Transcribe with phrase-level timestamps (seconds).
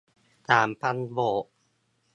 [0.49, 1.45] สามพันโบก